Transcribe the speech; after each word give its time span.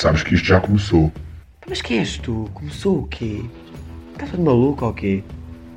sabes 0.00 0.22
que 0.22 0.34
isto 0.34 0.46
já 0.46 0.58
começou. 0.58 1.12
Mas 1.68 1.82
que 1.82 1.98
és 1.98 2.16
tu? 2.16 2.48
Começou 2.54 3.00
o 3.00 3.06
quê? 3.06 3.44
Estás 4.12 4.30
todo 4.30 4.42
maluco 4.42 4.86
ou 4.86 4.94
quê? 4.94 5.22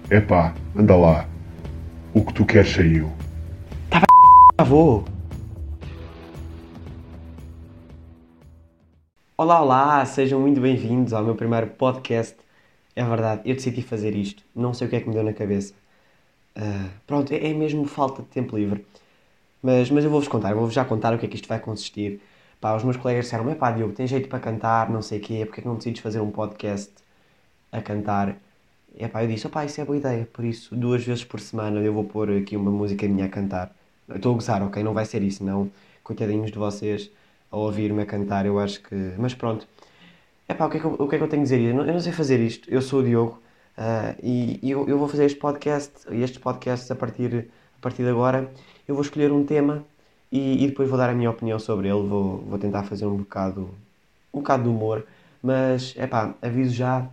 Epá, 0.09 0.55
anda 0.73 0.95
lá. 0.95 1.27
O 2.13 2.23
que 2.23 2.33
tu 2.33 2.45
queres 2.45 2.69
saiu. 2.71 3.11
Já 4.57 4.63
vou. 4.65 5.03
Olá, 9.35 9.61
olá, 9.61 10.05
sejam 10.05 10.39
muito 10.39 10.61
bem-vindos 10.61 11.11
ao 11.11 11.21
meu 11.21 11.35
primeiro 11.35 11.67
podcast. 11.67 12.37
É 12.95 13.03
verdade, 13.03 13.41
eu 13.43 13.55
decidi 13.55 13.81
fazer 13.81 14.15
isto. 14.15 14.41
Não 14.55 14.73
sei 14.73 14.87
o 14.87 14.89
que 14.89 14.95
é 14.95 14.99
que 15.01 15.09
me 15.09 15.13
deu 15.13 15.23
na 15.23 15.33
cabeça. 15.33 15.73
Ah, 16.55 16.87
pronto, 17.05 17.33
é, 17.33 17.49
é 17.49 17.53
mesmo 17.53 17.83
falta 17.83 18.21
de 18.21 18.29
tempo 18.29 18.55
livre. 18.55 18.85
Mas, 19.61 19.89
mas 19.89 20.05
eu 20.05 20.09
vou-vos 20.09 20.29
contar, 20.29 20.51
eu 20.51 20.57
vou-vos 20.57 20.73
já 20.73 20.85
contar 20.85 21.13
o 21.13 21.17
que 21.17 21.25
é 21.25 21.29
que 21.29 21.35
isto 21.35 21.49
vai 21.49 21.59
consistir. 21.59 22.21
Pá, 22.63 22.73
os 22.77 22.83
meus 22.85 22.95
colegas 22.95 23.25
disseram: 23.25 23.49
é 23.49 23.55
pá, 23.55 23.71
Diogo, 23.71 23.93
tem 23.93 24.07
jeito 24.07 24.29
para 24.29 24.39
cantar, 24.39 24.89
não 24.89 25.01
sei 25.01 25.19
o 25.19 25.21
quê, 25.21 25.45
porque 25.45 25.59
é 25.59 25.65
não 25.65 25.75
decides 25.75 26.01
fazer 26.01 26.21
um 26.21 26.31
podcast 26.31 26.93
a 27.69 27.81
cantar? 27.81 28.37
E 28.95 29.05
pá, 29.05 29.21
eu 29.21 29.27
disse: 29.27 29.45
opá, 29.47 29.65
isso 29.65 29.81
é 29.81 29.85
boa 29.85 29.97
ideia, 29.97 30.25
por 30.31 30.45
isso, 30.45 30.73
duas 30.73 31.03
vezes 31.03 31.25
por 31.25 31.41
semana 31.41 31.81
eu 31.81 31.93
vou 31.93 32.05
pôr 32.05 32.31
aqui 32.31 32.55
uma 32.55 32.71
música 32.71 33.05
minha 33.05 33.25
a 33.25 33.29
cantar. 33.29 33.75
Estou 34.15 34.31
a 34.31 34.35
gozar, 34.35 34.63
ok? 34.63 34.81
Não 34.81 34.93
vai 34.93 35.03
ser 35.03 35.21
isso, 35.23 35.43
não. 35.43 35.69
Coitadinhos 36.05 36.51
de 36.51 36.57
vocês 36.57 37.11
a 37.51 37.57
ouvir-me 37.57 38.01
a 38.01 38.05
cantar, 38.05 38.45
eu 38.45 38.57
acho 38.57 38.81
que. 38.81 38.95
Mas 39.17 39.33
pronto. 39.33 39.67
É 40.47 40.53
pá, 40.53 40.65
o 40.67 40.69
que 40.69 40.77
é 40.77 40.79
que 40.79 40.85
eu, 40.85 40.93
o 40.93 41.07
que 41.09 41.15
é 41.15 41.17
que 41.17 41.23
eu 41.25 41.29
tenho 41.29 41.41
a 41.41 41.43
dizer? 41.43 41.59
Eu 41.59 41.75
não, 41.75 41.85
eu 41.85 41.93
não 41.93 41.99
sei 41.99 42.13
fazer 42.13 42.39
isto. 42.39 42.69
Eu 42.71 42.81
sou 42.81 43.01
o 43.01 43.03
Diogo 43.03 43.41
ah, 43.77 44.15
e, 44.23 44.59
e 44.63 44.71
eu, 44.71 44.87
eu 44.87 44.97
vou 44.97 45.09
fazer 45.09 45.25
este 45.25 45.37
podcast, 45.37 45.91
estes 46.11 46.37
podcasts 46.39 46.89
a 46.89 46.95
partir, 46.95 47.49
a 47.77 47.81
partir 47.81 48.03
de 48.03 48.09
agora. 48.09 48.49
Eu 48.87 48.95
vou 48.95 49.03
escolher 49.03 49.33
um 49.33 49.45
tema 49.45 49.83
e, 50.33 50.63
e 50.63 50.67
depois 50.67 50.89
vou 50.89 50.97
dar 50.97 51.11
a 51.11 51.13
minha 51.13 51.29
opinião 51.29 51.59
sobre 51.59 51.87
ele. 51.87 52.07
Vou, 52.07 52.37
vou 52.39 52.57
tentar 52.57 52.83
fazer 52.83 53.05
um 53.05 53.17
bocado, 53.17 53.69
um 54.33 54.39
bocado 54.39 54.63
de 54.63 54.69
humor. 54.69 55.05
Mas, 55.43 55.93
é 55.95 56.07
pá, 56.07 56.33
aviso 56.41 56.73
já 56.73 57.07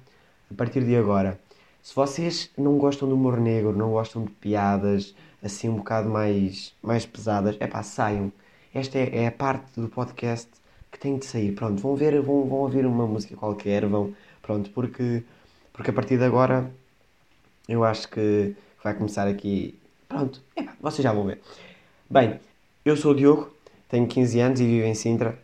a 0.51 0.55
partir 0.57 0.83
de 0.85 0.97
agora. 0.97 1.39
Se 1.83 1.95
vocês 1.95 2.51
não 2.57 2.79
gostam 2.79 3.07
de 3.09 3.15
humor 3.15 3.39
negro, 3.39 3.77
não 3.77 3.91
gostam 3.91 4.25
de 4.25 4.31
piadas 4.31 5.15
assim 5.43 5.69
um 5.69 5.77
bocado 5.77 6.09
mais, 6.09 6.75
mais 6.83 7.05
pesadas, 7.05 7.57
é 7.61 7.67
pá, 7.67 7.83
saiam. 7.83 8.33
Esta 8.75 8.99
é, 8.99 9.25
é 9.25 9.27
a 9.27 9.33
parte 9.33 9.79
do 9.79 9.89
podcast 9.89 10.49
que 10.91 10.99
tem 10.99 11.19
de 11.19 11.27
sair. 11.27 11.53
Pronto, 11.55 11.81
vão 11.83 11.95
ver, 11.97 12.21
vão, 12.23 12.47
vão 12.47 12.59
ouvir 12.61 12.87
uma 12.87 13.07
música 13.07 13.37
qualquer, 13.37 13.85
vão, 13.87 14.15
pronto, 14.41 14.71
porque, 14.71 15.23
porque 15.73 15.91
a 15.91 15.95
partir 15.95 16.17
de 16.19 16.25
agora 16.25 16.71
eu 17.69 17.85
acho 17.85 18.09
que 18.09 18.55
vai 18.83 18.95
começar 18.95 19.29
aqui. 19.29 19.79
Pronto, 20.09 20.41
é 20.57 20.63
pá, 20.63 20.75
vocês 20.81 21.03
já 21.03 21.13
vão 21.13 21.27
ver. 21.27 21.41
Bem, 22.09 22.41
eu 22.85 22.97
sou 22.97 23.13
o 23.13 23.15
Diogo, 23.15 23.55
tenho 23.89 24.07
15 24.07 24.41
anos 24.41 24.61
e 24.61 24.67
vivo 24.67 24.87
em 24.87 24.95
Sintra. 24.95 25.39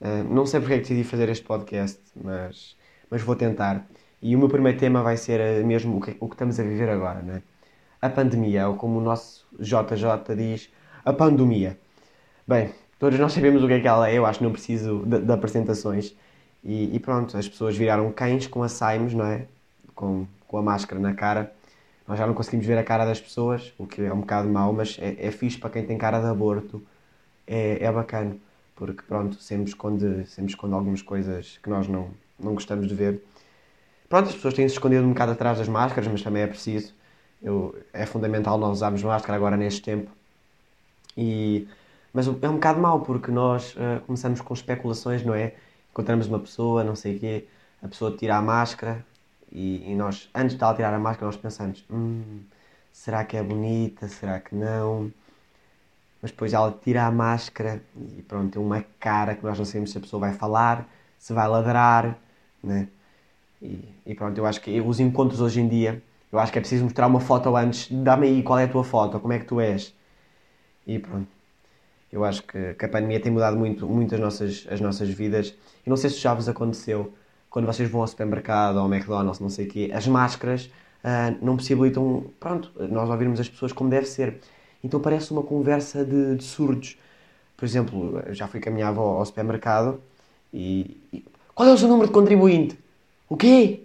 Uh, 0.00 0.24
não 0.32 0.46
sei 0.46 0.60
porque 0.60 0.74
é 0.74 0.76
que 0.78 0.82
decidi 0.82 1.04
fazer 1.04 1.28
este 1.28 1.44
podcast, 1.44 2.00
mas, 2.16 2.76
mas 3.10 3.22
vou 3.22 3.36
tentar. 3.36 3.86
E 4.20 4.34
o 4.34 4.38
meu 4.38 4.48
primeiro 4.48 4.78
tema 4.78 5.02
vai 5.02 5.16
ser 5.16 5.40
uh, 5.40 5.66
mesmo 5.66 5.98
o 5.98 6.00
que, 6.00 6.16
o 6.18 6.28
que 6.28 6.34
estamos 6.34 6.58
a 6.58 6.62
viver 6.62 6.88
agora, 6.88 7.22
né? 7.22 7.42
A 8.02 8.08
pandemia, 8.08 8.68
ou 8.68 8.74
como 8.76 8.98
o 8.98 9.02
nosso 9.02 9.46
JJ 9.58 10.34
diz, 10.36 10.70
a 11.04 11.12
pandemia. 11.12 11.78
Bem, 12.46 12.72
todos 12.98 13.18
nós 13.18 13.32
sabemos 13.32 13.62
o 13.62 13.68
que 13.68 13.74
é 13.74 13.80
que 13.80 13.86
ela 13.86 14.08
é, 14.08 14.14
eu 14.14 14.26
acho 14.26 14.38
que 14.38 14.44
não 14.44 14.52
preciso 14.52 15.04
de, 15.06 15.20
de 15.20 15.32
apresentações. 15.32 16.16
E, 16.64 16.94
e 16.94 16.98
pronto, 16.98 17.36
as 17.36 17.48
pessoas 17.48 17.76
viraram 17.76 18.10
cães 18.10 18.46
com 18.46 18.62
açaimos, 18.62 19.14
não 19.14 19.26
é? 19.26 19.46
Com, 19.94 20.26
com 20.48 20.58
a 20.58 20.62
máscara 20.62 21.00
na 21.00 21.14
cara. 21.14 21.52
Nós 22.10 22.18
já 22.18 22.26
não 22.26 22.34
conseguimos 22.34 22.66
ver 22.66 22.76
a 22.76 22.82
cara 22.82 23.04
das 23.04 23.20
pessoas, 23.20 23.72
o 23.78 23.86
que 23.86 24.02
é 24.02 24.12
um 24.12 24.22
bocado 24.22 24.48
mau, 24.48 24.72
mas 24.72 24.98
é, 25.00 25.28
é 25.28 25.30
fixe 25.30 25.56
para 25.56 25.70
quem 25.70 25.86
tem 25.86 25.96
cara 25.96 26.18
de 26.18 26.26
aborto. 26.26 26.82
É, 27.46 27.84
é 27.84 27.92
bacana, 27.92 28.36
porque 28.74 29.00
pronto, 29.02 29.40
sempre 29.40 29.68
esconde, 29.68 30.26
sempre 30.26 30.50
esconde 30.50 30.74
algumas 30.74 31.02
coisas 31.02 31.58
que 31.62 31.70
nós 31.70 31.86
não, 31.86 32.10
não 32.36 32.54
gostamos 32.54 32.88
de 32.88 32.94
ver. 32.96 33.22
Pronto, 34.08 34.28
as 34.28 34.34
pessoas 34.34 34.54
têm 34.54 34.68
se 34.68 34.74
escondido 34.74 35.04
um 35.04 35.10
bocado 35.10 35.30
atrás 35.30 35.58
das 35.58 35.68
máscaras, 35.68 36.10
mas 36.10 36.20
também 36.20 36.42
é 36.42 36.48
preciso. 36.48 36.92
Eu, 37.40 37.78
é 37.92 38.04
fundamental 38.04 38.58
nós 38.58 38.78
usarmos 38.78 39.04
máscara 39.04 39.36
agora 39.36 39.56
neste 39.56 39.80
tempo. 39.80 40.10
E, 41.16 41.68
mas 42.12 42.26
é 42.26 42.30
um 42.30 42.54
bocado 42.54 42.80
mau, 42.80 43.02
porque 43.02 43.30
nós 43.30 43.76
uh, 43.76 44.00
começamos 44.04 44.40
com 44.40 44.52
especulações, 44.52 45.24
não 45.24 45.32
é? 45.32 45.54
Encontramos 45.92 46.26
uma 46.26 46.40
pessoa, 46.40 46.82
não 46.82 46.96
sei 46.96 47.16
o 47.16 47.20
quê, 47.20 47.46
a 47.80 47.86
pessoa 47.86 48.16
tira 48.16 48.36
a 48.36 48.42
máscara 48.42 49.06
e, 49.52 49.90
e 49.90 49.94
nós, 49.94 50.28
antes 50.34 50.56
de 50.56 50.62
ela 50.62 50.74
tirar 50.74 50.94
a 50.94 50.98
máscara, 50.98 51.26
nós 51.26 51.36
pensamos: 51.36 51.84
hum, 51.90 52.42
será 52.92 53.24
que 53.24 53.36
é 53.36 53.42
bonita? 53.42 54.08
Será 54.08 54.40
que 54.40 54.54
não? 54.54 55.12
Mas 56.22 56.30
depois 56.30 56.52
ela 56.52 56.70
tira 56.84 57.06
a 57.06 57.10
máscara 57.10 57.82
e 57.96 58.22
pronto, 58.22 58.52
tem 58.52 58.62
uma 58.62 58.84
cara 58.98 59.34
que 59.34 59.44
nós 59.44 59.58
não 59.58 59.64
sabemos 59.64 59.90
se 59.90 59.98
a 59.98 60.00
pessoa 60.00 60.20
vai 60.20 60.34
falar, 60.34 60.86
se 61.18 61.32
vai 61.32 61.48
ladrar, 61.48 62.18
né? 62.62 62.88
E, 63.62 63.84
e 64.06 64.14
pronto, 64.14 64.36
eu 64.38 64.46
acho 64.46 64.60
que 64.60 64.80
os 64.80 65.00
encontros 65.00 65.40
hoje 65.40 65.60
em 65.60 65.68
dia, 65.68 66.02
eu 66.32 66.38
acho 66.38 66.52
que 66.52 66.58
é 66.58 66.60
preciso 66.60 66.84
mostrar 66.84 67.06
uma 67.06 67.20
foto 67.20 67.54
antes, 67.56 67.88
dá-me 67.90 68.26
aí 68.28 68.42
qual 68.42 68.58
é 68.58 68.64
a 68.64 68.68
tua 68.68 68.84
foto, 68.84 69.18
como 69.20 69.32
é 69.32 69.38
que 69.38 69.46
tu 69.46 69.60
és. 69.60 69.94
E 70.86 70.98
pronto. 70.98 71.28
Eu 72.12 72.24
acho 72.24 72.42
que, 72.42 72.74
que 72.74 72.84
a 72.84 72.88
pandemia 72.88 73.20
tem 73.20 73.32
mudado 73.32 73.56
muito, 73.56 73.86
muito 73.88 74.14
as, 74.14 74.20
nossas, 74.20 74.66
as 74.70 74.80
nossas 74.80 75.08
vidas. 75.10 75.54
Eu 75.86 75.90
não 75.90 75.96
sei 75.96 76.10
se 76.10 76.18
já 76.18 76.34
vos 76.34 76.48
aconteceu, 76.48 77.14
quando 77.50 77.66
vocês 77.66 77.90
vão 77.90 78.00
ao 78.02 78.06
supermercado 78.06 78.78
ao 78.78 78.92
McDonald's, 78.92 79.40
não 79.40 79.50
sei 79.50 79.66
o 79.66 79.68
quê, 79.68 79.90
as 79.92 80.06
máscaras 80.06 80.70
ah, 81.04 81.34
não 81.42 81.56
possibilitam, 81.56 82.24
pronto, 82.38 82.70
nós 82.88 83.08
ouvirmos 83.10 83.40
as 83.40 83.48
pessoas 83.48 83.72
como 83.72 83.90
deve 83.90 84.06
ser. 84.06 84.38
Então 84.82 85.00
parece 85.00 85.30
uma 85.32 85.42
conversa 85.42 86.04
de, 86.04 86.36
de 86.36 86.44
surdos. 86.44 86.96
Por 87.56 87.64
exemplo, 87.66 88.22
já 88.30 88.48
fui 88.48 88.60
com 88.60 88.70
a 88.70 88.72
minha 88.72 88.88
avó 88.88 89.18
ao 89.18 89.26
supermercado 89.26 90.00
e, 90.52 90.96
e- 91.12 91.24
Qual 91.54 91.68
é 91.68 91.72
o 91.72 91.76
seu 91.78 91.88
número 91.88 92.06
de 92.08 92.14
contribuinte? 92.14 92.78
O 93.28 93.36
quê? 93.36 93.80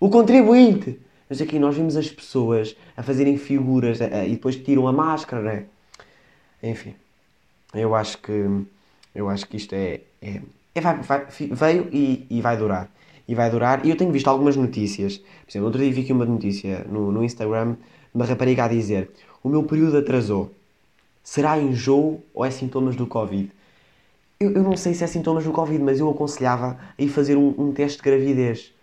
O 0.00 0.08
contribuinte! 0.10 0.98
Mas 1.28 1.40
aqui 1.40 1.58
nós 1.60 1.76
vimos 1.76 1.96
as 1.96 2.08
pessoas 2.10 2.74
a 2.96 3.02
fazerem 3.04 3.36
figuras 3.38 4.00
a- 4.02 4.06
a- 4.06 4.26
e 4.26 4.30
depois 4.32 4.56
tiram 4.56 4.88
a 4.88 4.92
máscara, 4.92 5.42
não 5.42 5.50
é? 5.50 5.64
Enfim, 6.62 6.94
eu 7.74 7.94
acho 7.94 8.18
que 8.18 8.32
eu 9.14 9.28
acho 9.28 9.46
que 9.46 9.56
isto 9.56 9.72
é, 9.74 10.00
é, 10.22 10.40
é 10.74 10.80
vai- 10.80 11.00
vai- 11.02 11.26
veio 11.30 11.88
e, 11.92 12.26
e 12.30 12.40
vai 12.40 12.56
durar. 12.56 12.88
E 13.30 13.34
vai 13.36 13.48
durar. 13.48 13.86
E 13.86 13.90
eu 13.90 13.96
tenho 13.96 14.10
visto 14.10 14.26
algumas 14.26 14.56
notícias. 14.56 15.18
Por 15.18 15.50
exemplo, 15.50 15.66
outro 15.66 15.80
dia 15.80 15.92
vi 15.92 16.00
aqui 16.00 16.12
uma 16.12 16.24
notícia 16.24 16.84
no, 16.90 17.12
no 17.12 17.22
Instagram 17.22 17.76
uma 18.12 18.24
rapariga 18.24 18.64
a 18.64 18.68
dizer: 18.68 19.08
O 19.40 19.48
meu 19.48 19.62
período 19.62 19.98
atrasou. 19.98 20.50
Será 21.22 21.56
enjoo 21.56 22.20
ou 22.34 22.44
é 22.44 22.50
sintomas 22.50 22.96
do 22.96 23.06
Covid? 23.06 23.48
Eu, 24.40 24.50
eu 24.50 24.64
não 24.64 24.76
sei 24.76 24.94
se 24.94 25.04
é 25.04 25.06
sintomas 25.06 25.44
do 25.44 25.52
Covid, 25.52 25.80
mas 25.80 26.00
eu 26.00 26.10
aconselhava 26.10 26.76
a 26.98 27.00
ir 27.00 27.06
fazer 27.08 27.36
um, 27.36 27.54
um 27.56 27.72
teste 27.72 27.98
de 27.98 28.02
gravidez. 28.02 28.74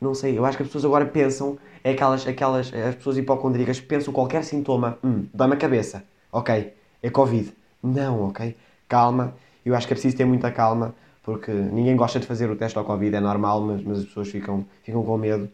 Não 0.00 0.12
sei, 0.12 0.36
eu 0.36 0.44
acho 0.44 0.56
que 0.56 0.64
as 0.64 0.68
pessoas 0.68 0.84
agora 0.84 1.06
pensam, 1.06 1.56
é 1.84 1.92
aquelas, 1.92 2.26
aquelas 2.26 2.74
as 2.74 2.96
pessoas 2.96 3.16
hipocondríacas 3.16 3.80
pensam 3.80 4.12
qualquer 4.12 4.42
sintoma, 4.42 4.98
hum, 5.04 5.26
dói-me 5.32 5.54
a 5.54 5.56
cabeça, 5.56 6.02
ok, 6.32 6.74
é 7.00 7.10
Covid. 7.10 7.52
Não, 7.80 8.26
ok? 8.26 8.56
Calma, 8.88 9.36
eu 9.64 9.72
acho 9.76 9.86
que 9.86 9.92
é 9.92 9.94
preciso 9.94 10.16
ter 10.16 10.24
muita 10.24 10.50
calma, 10.50 10.94
porque 11.24 11.50
ninguém 11.50 11.96
gosta 11.96 12.20
de 12.20 12.26
fazer 12.26 12.50
o 12.50 12.54
teste 12.54 12.78
ao 12.78 12.84
Covid, 12.84 13.16
é 13.16 13.20
normal, 13.20 13.60
mas, 13.62 13.82
mas 13.82 13.98
as 14.00 14.04
pessoas 14.04 14.28
ficam, 14.28 14.64
ficam 14.82 15.02
com 15.02 15.16
medo. 15.16 15.48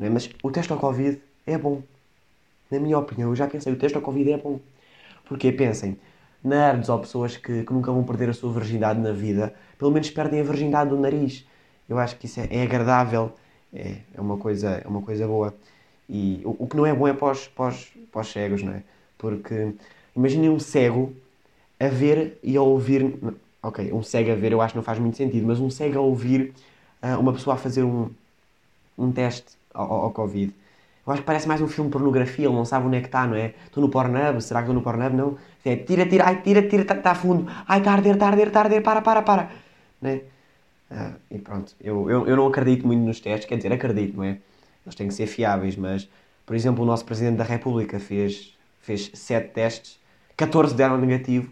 É? 0.00 0.08
Mas 0.08 0.30
o 0.42 0.50
teste 0.50 0.72
ao 0.72 0.78
Covid 0.78 1.20
é 1.46 1.58
bom. 1.58 1.82
Na 2.70 2.78
minha 2.78 2.98
opinião, 2.98 3.30
eu 3.30 3.36
já 3.36 3.46
pensei, 3.46 3.72
o 3.72 3.76
teste 3.76 3.96
ao 3.96 4.02
Covid 4.02 4.32
é 4.32 4.38
bom. 4.38 4.60
Porque 5.24 5.50
pensem, 5.50 5.98
nerds 6.42 6.88
ou 6.88 6.98
pessoas 7.00 7.36
que, 7.36 7.64
que 7.64 7.72
nunca 7.72 7.90
vão 7.90 8.04
perder 8.04 8.30
a 8.30 8.32
sua 8.32 8.52
virgindade 8.52 9.00
na 9.00 9.10
vida, 9.10 9.52
pelo 9.76 9.90
menos 9.90 10.08
perdem 10.10 10.40
a 10.40 10.44
virgindade 10.44 10.90
do 10.90 10.96
nariz. 10.96 11.44
Eu 11.88 11.98
acho 11.98 12.16
que 12.16 12.26
isso 12.26 12.40
é, 12.40 12.48
é 12.50 12.62
agradável, 12.62 13.32
é, 13.74 13.96
é, 14.14 14.20
uma 14.20 14.36
coisa, 14.36 14.82
é 14.84 14.86
uma 14.86 15.02
coisa 15.02 15.26
boa. 15.26 15.54
E 16.08 16.40
o, 16.44 16.64
o 16.64 16.66
que 16.68 16.76
não 16.76 16.86
é 16.86 16.94
bom 16.94 17.08
é 17.08 17.12
para, 17.12 17.32
os, 17.32 17.48
para 17.48 18.20
os 18.20 18.32
cegos, 18.32 18.62
não 18.62 18.72
é? 18.72 18.82
Porque 19.18 19.74
imaginem 20.14 20.50
um 20.50 20.60
cego 20.60 21.12
a 21.80 21.88
ver 21.88 22.38
e 22.42 22.56
a 22.56 22.62
ouvir. 22.62 23.12
Ok, 23.66 23.78
um 23.92 24.02
cego 24.02 24.30
a 24.32 24.34
ver 24.36 24.52
eu 24.52 24.60
acho 24.60 24.72
que 24.74 24.78
não 24.78 24.84
faz 24.84 24.98
muito 24.98 25.16
sentido, 25.16 25.44
mas 25.46 25.58
um 25.60 25.68
cego 25.70 25.98
a 25.98 26.02
ouvir 26.02 26.52
ah, 27.02 27.18
uma 27.18 27.32
pessoa 27.32 27.54
a 27.54 27.58
fazer 27.58 27.82
um, 27.82 28.10
um 28.98 29.12
teste 29.12 29.56
ao, 29.74 29.92
ao- 30.04 30.10
Covid. 30.12 30.52
Eu 31.06 31.12
acho 31.12 31.22
que 31.22 31.26
parece 31.26 31.48
mais 31.48 31.60
um 31.62 31.68
filme 31.68 31.88
de 31.90 31.92
pornografia, 31.92 32.46
ele 32.46 32.54
não 32.54 32.64
sabe 32.64 32.86
onde 32.86 32.96
é 32.98 33.00
que 33.00 33.06
está, 33.08 33.26
não 33.26 33.36
é? 33.36 33.54
Estou 33.66 33.82
no 33.82 33.88
Pornhub, 33.90 34.40
será 34.42 34.60
que 34.60 34.64
estou 34.66 34.74
no 34.74 34.82
Pornhub? 34.82 35.14
Não. 35.16 35.38
É 35.64 35.76
tira, 35.76 36.06
tira, 36.06 36.24
ai, 36.26 36.42
tira, 36.42 36.62
tira, 36.68 36.82
está 36.82 36.94
tá 36.96 37.12
a 37.12 37.14
fundo. 37.14 37.46
Ai, 37.68 37.78
está 37.80 37.92
a 37.92 37.94
arder, 37.94 38.14
está 38.14 38.26
a 38.26 38.30
arder, 38.30 38.48
está 38.48 38.60
a 38.60 38.64
arder, 38.64 38.82
para, 38.82 39.02
para, 39.02 39.22
para. 39.22 39.50
Não 40.02 40.10
é? 40.10 40.22
Ah, 40.90 41.12
e 41.30 41.38
pronto, 41.38 41.74
eu, 41.80 42.10
eu, 42.10 42.26
eu 42.28 42.36
não 42.36 42.46
acredito 42.46 42.86
muito 42.86 43.02
nos 43.02 43.20
testes, 43.20 43.46
quer 43.48 43.56
dizer, 43.56 43.72
acredito, 43.72 44.16
não 44.16 44.24
é? 44.24 44.38
Eles 44.84 44.94
têm 44.94 45.08
que 45.08 45.14
ser 45.14 45.26
fiáveis, 45.26 45.76
mas, 45.76 46.08
por 46.46 46.54
exemplo, 46.56 46.84
o 46.84 46.86
nosso 46.86 47.04
Presidente 47.04 47.36
da 47.38 47.44
República 47.44 47.98
fez, 47.98 48.56
fez 48.80 49.10
7 49.14 49.52
testes, 49.52 49.98
14 50.36 50.74
deram 50.74 50.98
negativo 50.98 51.50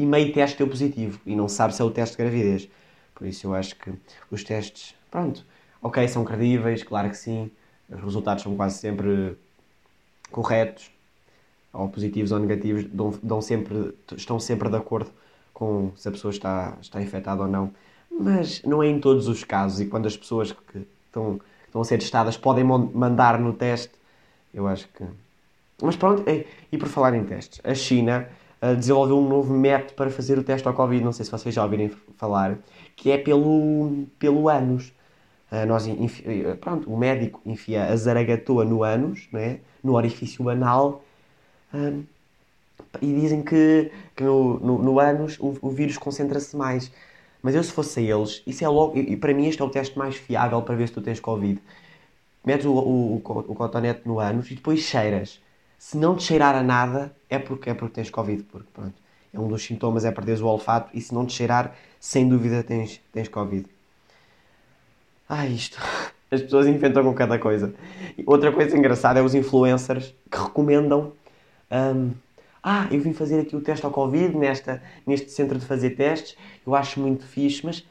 e 0.00 0.06
meio 0.06 0.32
teste 0.32 0.58
deu 0.58 0.68
positivo 0.68 1.20
e 1.26 1.36
não 1.36 1.48
sabe 1.48 1.74
se 1.74 1.82
é 1.82 1.84
o 1.84 1.90
teste 1.90 2.16
de 2.16 2.22
gravidez. 2.22 2.68
Por 3.14 3.26
isso 3.26 3.46
eu 3.46 3.54
acho 3.54 3.76
que 3.76 3.92
os 4.30 4.42
testes, 4.42 4.94
pronto, 5.10 5.44
ok, 5.82 6.08
são 6.08 6.24
credíveis, 6.24 6.82
claro 6.82 7.10
que 7.10 7.16
sim, 7.16 7.50
os 7.88 8.00
resultados 8.02 8.42
são 8.42 8.56
quase 8.56 8.78
sempre 8.78 9.36
corretos, 10.30 10.90
ou 11.72 11.88
positivos 11.88 12.32
ou 12.32 12.38
negativos, 12.38 12.84
dão, 12.84 13.14
dão 13.22 13.40
sempre, 13.40 13.94
estão 14.16 14.40
sempre 14.40 14.68
de 14.68 14.76
acordo 14.76 15.10
com 15.52 15.92
se 15.96 16.08
a 16.08 16.10
pessoa 16.10 16.32
está, 16.32 16.76
está 16.80 17.02
infectada 17.02 17.42
ou 17.42 17.48
não. 17.48 17.72
mas 18.10 18.62
não 18.62 18.82
é 18.82 18.88
em 18.88 18.98
todos 18.98 19.28
os 19.28 19.44
casos. 19.44 19.80
E 19.80 19.86
quando 19.86 20.06
as 20.06 20.16
pessoas 20.16 20.52
que 20.52 20.86
estão, 21.06 21.38
que 21.38 21.66
estão 21.66 21.80
a 21.80 21.84
ser 21.84 21.98
testadas 21.98 22.36
podem 22.36 22.64
mandar 22.64 23.38
no 23.38 23.52
teste, 23.52 23.92
eu 24.52 24.66
acho 24.66 24.88
que. 24.88 25.04
Mas 25.82 25.96
pronto, 25.96 26.28
e, 26.28 26.46
e 26.72 26.78
por 26.78 26.88
falar 26.88 27.14
em 27.14 27.24
testes, 27.24 27.60
a 27.64 27.74
China 27.74 28.28
desenvolveu 28.76 29.18
um 29.18 29.28
novo 29.28 29.52
método 29.52 29.94
para 29.94 30.10
fazer 30.10 30.38
o 30.38 30.44
teste 30.44 30.66
ao 30.68 30.74
Covid, 30.74 31.02
não 31.02 31.12
sei 31.12 31.24
se 31.24 31.30
vocês 31.30 31.54
já 31.54 31.62
ouvirem 31.62 31.90
falar, 32.16 32.58
que 32.94 33.10
é 33.10 33.18
pelo, 33.18 34.06
pelo 34.18 34.48
ânus. 34.48 34.92
Uh, 35.50 35.66
nós, 35.66 35.84
pronto, 36.60 36.92
o 36.92 36.96
médico 36.96 37.40
enfia 37.44 37.86
a 37.86 37.96
zaragatoa 37.96 38.64
no 38.64 38.84
ânus, 38.84 39.26
né, 39.32 39.58
no 39.82 39.94
orifício 39.94 40.48
anal, 40.48 41.02
um, 41.74 42.04
e 43.00 43.06
dizem 43.06 43.42
que, 43.42 43.90
que 44.16 44.24
no, 44.24 44.58
no, 44.60 44.78
no 44.82 45.00
ânus 45.00 45.38
o, 45.38 45.56
o 45.62 45.70
vírus 45.70 45.96
concentra-se 45.96 46.56
mais. 46.56 46.90
Mas 47.42 47.54
eu, 47.54 47.62
se 47.62 47.72
fosse 47.72 48.02
eles, 48.02 48.42
isso 48.46 48.64
é 48.64 48.68
logo. 48.68 48.98
E 48.98 49.16
para 49.16 49.32
mim, 49.32 49.46
este 49.46 49.62
é 49.62 49.64
o 49.64 49.70
teste 49.70 49.98
mais 49.98 50.16
fiável 50.16 50.60
para 50.62 50.74
ver 50.74 50.88
se 50.88 50.94
tu 50.94 51.00
tens 51.00 51.20
Covid. 51.20 51.60
Metes 52.44 52.66
o, 52.66 52.72
o, 52.72 53.16
o, 53.16 53.54
cotonete 53.54 54.02
no 54.06 54.18
ânus 54.18 54.50
e 54.50 54.54
depois 54.54 54.80
cheiras. 54.80 55.40
Se 55.80 55.96
não 55.96 56.14
te 56.14 56.24
cheirar 56.24 56.54
a 56.54 56.62
nada, 56.62 57.10
é 57.30 57.38
porque, 57.38 57.70
é 57.70 57.74
porque 57.74 57.94
tens 57.94 58.10
Covid. 58.10 58.42
Porque, 58.42 58.68
pronto, 58.70 58.92
é 59.32 59.40
um 59.40 59.48
dos 59.48 59.64
sintomas, 59.64 60.04
é 60.04 60.10
perderes 60.12 60.42
o 60.42 60.46
olfato. 60.46 60.90
E 60.92 61.00
se 61.00 61.14
não 61.14 61.24
te 61.24 61.32
cheirar, 61.32 61.74
sem 61.98 62.28
dúvida 62.28 62.62
tens, 62.62 63.00
tens 63.10 63.28
Covid. 63.28 63.66
Ah, 65.26 65.46
isto. 65.46 65.78
As 66.30 66.42
pessoas 66.42 66.66
inventam 66.66 67.02
com 67.02 67.14
cada 67.14 67.38
coisa. 67.38 67.74
Outra 68.26 68.52
coisa 68.52 68.76
engraçada 68.76 69.20
é 69.20 69.22
os 69.22 69.34
influencers 69.34 70.14
que 70.30 70.36
recomendam. 70.38 71.14
Um, 71.72 72.10
ah, 72.62 72.86
eu 72.90 73.00
vim 73.00 73.14
fazer 73.14 73.40
aqui 73.40 73.56
o 73.56 73.62
teste 73.62 73.86
ao 73.86 73.90
Covid 73.90 74.36
nesta, 74.36 74.82
neste 75.06 75.30
centro 75.30 75.58
de 75.58 75.64
fazer 75.64 75.96
testes, 75.96 76.36
eu 76.66 76.74
acho 76.74 77.00
muito 77.00 77.24
fixe, 77.24 77.64
mas 77.64 77.82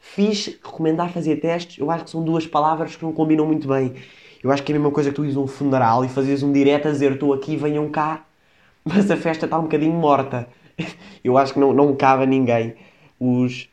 fixe, 0.00 0.58
recomendar 0.62 1.12
fazer 1.12 1.36
testes, 1.36 1.78
eu 1.78 1.92
acho 1.92 2.04
que 2.04 2.10
são 2.10 2.24
duas 2.24 2.44
palavras 2.44 2.96
que 2.96 3.04
não 3.04 3.12
combinam 3.12 3.46
muito 3.46 3.68
bem. 3.68 3.94
Eu 4.42 4.50
acho 4.52 4.62
que 4.62 4.72
é 4.72 4.74
a 4.74 4.78
mesma 4.78 4.92
coisa 4.92 5.10
que 5.10 5.16
tu 5.16 5.24
ires 5.24 5.36
um 5.36 5.46
funeral 5.46 6.04
e 6.04 6.08
fazes 6.08 6.42
um 6.42 6.52
direto 6.52 6.88
a 6.88 6.90
dizer 6.90 7.12
estou 7.12 7.32
aqui, 7.32 7.56
venham 7.56 7.88
cá, 7.90 8.24
mas 8.84 9.10
a 9.10 9.16
festa 9.16 9.46
está 9.46 9.58
um 9.58 9.62
bocadinho 9.62 9.94
morta. 9.94 10.48
Eu 11.24 11.36
acho 11.38 11.54
que 11.54 11.58
não, 11.60 11.72
não 11.72 11.94
cabe 11.96 12.24
a 12.24 12.26
ninguém. 12.26 12.74
Os, 13.18 13.68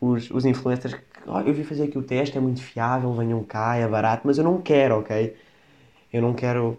os, 0.00 0.30
os 0.30 0.44
influencers 0.44 0.94
que 0.94 1.02
oh, 1.26 1.40
eu 1.40 1.52
vim 1.52 1.62
fazer 1.62 1.84
aqui 1.84 1.98
o 1.98 2.02
teste, 2.02 2.38
é 2.38 2.40
muito 2.40 2.62
fiável, 2.62 3.12
venham 3.12 3.42
cá, 3.44 3.76
é 3.76 3.86
barato, 3.86 4.22
mas 4.24 4.38
eu 4.38 4.44
não 4.44 4.60
quero, 4.60 4.98
ok? 4.98 5.36
Eu 6.12 6.22
não 6.22 6.32
quero 6.32 6.78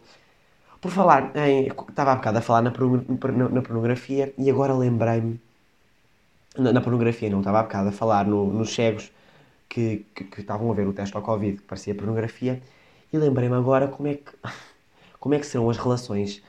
por 0.81 0.91
falar 0.91 1.31
em. 1.35 1.67
Estava 1.67 2.13
há 2.13 2.15
bocado 2.15 2.37
a 2.37 2.41
falar 2.41 2.61
na, 2.61 2.71
na 2.71 3.61
pornografia 3.61 4.33
e 4.37 4.49
agora 4.49 4.73
lembrei-me. 4.73 5.39
Na, 6.57 6.73
na, 6.73 6.81
pornografia, 6.81 7.29
não, 7.29 7.39
estava 7.39 7.59
há 7.59 7.63
bocado 7.63 7.89
a 7.89 7.91
falar 7.91 8.25
no, 8.25 8.51
nos 8.51 8.73
cegos 8.73 9.11
que, 9.69 10.05
que, 10.15 10.23
que, 10.25 10.41
estavam 10.41 10.71
a 10.71 10.73
ver 10.73 10.87
o 10.87 10.93
teste 10.93 11.15
ao 11.15 11.21
Covid, 11.21 11.57
que 11.57 11.63
parecia 11.63 11.93
pornografia, 11.93 12.61
e 13.11 13.17
lembrei-me 13.17 13.56
agora 13.56 13.88
como 13.88 14.07
é 14.07 14.15
que. 14.15 14.31
Como 15.19 15.35
é 15.35 15.39
que 15.39 15.45
serão 15.45 15.69
as 15.69 15.77
relações 15.77 16.41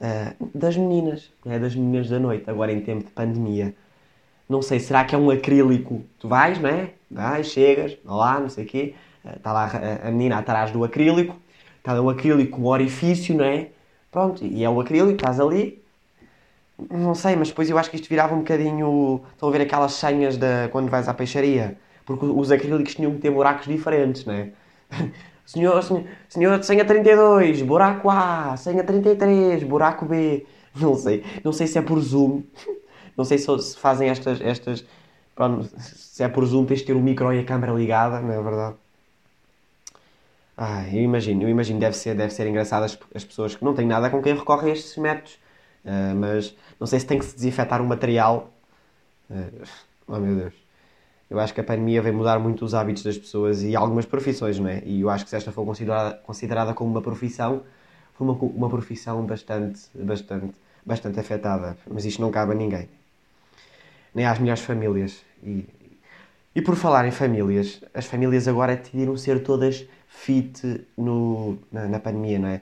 uh, 0.00 0.50
das 0.54 0.78
meninas, 0.78 1.30
né, 1.44 1.58
das 1.58 1.74
meninas 1.74 2.08
da 2.08 2.18
noite, 2.18 2.48
agora 2.48 2.72
em 2.72 2.80
tempo 2.80 3.04
de 3.04 3.10
pandemia. 3.10 3.74
Não 4.48 4.62
sei, 4.62 4.80
será 4.80 5.04
que 5.04 5.14
é 5.14 5.18
um 5.18 5.30
acrílico? 5.30 6.02
Tu 6.18 6.26
vais, 6.26 6.58
não 6.58 6.70
é? 6.70 6.94
Vais, 7.10 7.46
chegas, 7.48 7.98
lá, 8.02 8.40
não 8.40 8.48
sei 8.48 8.64
o 8.64 8.66
quê, 8.66 8.94
está 9.36 9.52
lá 9.52 9.66
a, 9.66 10.08
a 10.08 10.10
menina 10.10 10.38
atrás 10.38 10.70
do 10.70 10.82
acrílico, 10.84 11.36
está 11.78 12.00
um 12.00 12.08
acrílico, 12.08 12.60
um 12.60 12.66
orifício, 12.66 13.36
não 13.36 13.44
é? 13.44 13.68
Pronto, 14.10 14.44
e 14.44 14.64
é 14.64 14.70
o 14.70 14.80
acrílico, 14.80 15.16
estás 15.16 15.40
ali. 15.40 15.82
Não 16.90 17.14
sei, 17.14 17.36
mas 17.36 17.48
depois 17.48 17.70
eu 17.70 17.78
acho 17.78 17.90
que 17.90 17.96
isto 17.96 18.08
virava 18.08 18.34
um 18.34 18.38
bocadinho. 18.38 19.22
Estão 19.32 19.48
a 19.48 19.52
ver 19.52 19.62
aquelas 19.62 19.92
senhas 19.92 20.36
de 20.36 20.68
quando 20.72 20.88
vais 20.90 21.08
à 21.08 21.14
peixaria? 21.14 21.78
Porque 22.04 22.26
os 22.26 22.50
acrílicos 22.50 22.94
tinham 22.94 23.12
que 23.14 23.18
ter 23.20 23.30
buracos 23.30 23.66
diferentes, 23.66 24.24
não 24.24 24.34
Senhor, 25.46 25.82
senhor, 25.82 26.04
senhor, 26.28 26.64
senha 26.64 26.84
32, 26.84 27.62
buraco 27.62 28.10
A, 28.10 28.56
senha 28.56 28.82
33, 28.82 29.62
buraco 29.62 30.06
B. 30.06 30.46
Não 30.74 30.94
sei. 30.94 31.24
Não 31.44 31.52
sei 31.52 31.66
se 31.66 31.78
é 31.78 31.82
por 31.82 32.00
Zoom. 32.00 32.42
Não 33.16 33.24
sei 33.24 33.38
se 33.38 33.76
fazem 33.76 34.08
estas. 34.08 34.40
estas 34.40 34.84
pronto, 35.34 35.68
se 35.78 36.22
é 36.22 36.28
por 36.28 36.44
Zoom, 36.44 36.64
tens 36.64 36.80
de 36.80 36.86
ter 36.86 36.94
o 36.94 37.00
micro 37.00 37.32
e 37.32 37.40
a 37.40 37.44
câmera 37.44 37.72
ligada, 37.72 38.20
não 38.20 38.32
é 38.32 38.42
verdade? 38.42 38.76
Ah, 40.56 40.84
eu 40.88 41.02
imagino, 41.02 41.42
eu 41.42 41.48
imagino, 41.48 41.80
deve 41.80 41.96
ser, 41.96 42.14
deve 42.14 42.32
ser 42.32 42.46
engraçado 42.46 42.84
as, 42.84 42.98
as 43.14 43.24
pessoas 43.24 43.56
que 43.56 43.64
não 43.64 43.74
têm 43.74 43.86
nada 43.86 44.08
com 44.08 44.22
quem 44.22 44.34
recorrem 44.34 44.70
a 44.70 44.72
estes 44.72 44.96
métodos. 44.96 45.34
Uh, 45.84 46.14
mas 46.16 46.56
não 46.80 46.86
sei 46.86 46.98
se 47.00 47.06
tem 47.06 47.18
que 47.18 47.24
se 47.24 47.34
desinfetar 47.34 47.82
o 47.82 47.84
material. 47.86 48.50
Uh, 49.28 49.64
oh 50.08 50.18
meu 50.18 50.36
Deus. 50.36 50.63
Eu 51.30 51.40
acho 51.40 51.54
que 51.54 51.60
a 51.60 51.64
pandemia 51.64 52.02
vem 52.02 52.12
mudar 52.12 52.38
muito 52.38 52.64
os 52.64 52.74
hábitos 52.74 53.02
das 53.02 53.16
pessoas 53.16 53.62
e 53.62 53.74
algumas 53.74 54.04
profissões, 54.04 54.58
não 54.58 54.68
é? 54.68 54.82
E 54.84 55.00
eu 55.00 55.10
acho 55.10 55.24
que 55.24 55.30
se 55.30 55.36
esta 55.36 55.50
for 55.50 55.64
considerada, 55.64 56.16
considerada 56.18 56.74
como 56.74 56.90
uma 56.90 57.02
profissão, 57.02 57.62
foi 58.12 58.26
uma, 58.26 58.34
uma 58.34 58.68
profissão 58.68 59.24
bastante, 59.24 59.80
bastante, 59.94 60.54
bastante 60.84 61.18
afetada. 61.18 61.76
Mas 61.90 62.04
isto 62.04 62.20
não 62.20 62.30
cabe 62.30 62.52
a 62.52 62.54
ninguém. 62.54 62.88
Nem 64.14 64.26
às 64.26 64.38
melhores 64.38 64.62
famílias. 64.62 65.22
E, 65.42 65.66
e 66.54 66.62
por 66.62 66.76
falar 66.76 67.06
em 67.06 67.10
famílias, 67.10 67.82
as 67.92 68.06
famílias 68.06 68.46
agora 68.46 68.76
decidiram 68.76 69.16
ser 69.16 69.42
todas 69.42 69.86
fit 70.06 70.86
no, 70.96 71.58
na, 71.72 71.86
na 71.86 71.98
pandemia, 71.98 72.38
não 72.38 72.48
é? 72.48 72.60